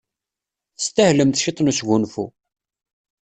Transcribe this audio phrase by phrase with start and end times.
[0.77, 2.25] Testahlem ciṭṭ n wesgunfu.